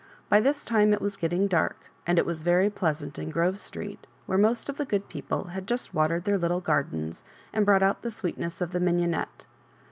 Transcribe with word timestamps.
By 0.29 0.39
this 0.39 0.65
time 0.65 0.93
it 0.93 0.99
was 0.99 1.15
getting 1.15 1.45
dark, 1.47 1.91
and 2.07 2.17
it 2.17 2.25
was 2.25 2.41
very 2.41 2.71
pleasant 2.71 3.19
in 3.19 3.29
Grove 3.29 3.59
Street, 3.59 4.07
where 4.25 4.35
most 4.35 4.67
of 4.67 4.77
the 4.77 4.83
good 4.85 5.07
people 5.09 5.49
had 5.49 5.67
just 5.67 5.93
watered 5.93 6.23
their 6.25 6.39
little 6.39 6.59
gardens, 6.59 7.23
and 7.53 7.67
brought 7.67 7.83
out 7.83 8.01
the 8.01 8.09
sweetness 8.09 8.61
of 8.61 8.71
the 8.71 8.79
mignonette. 8.79 9.45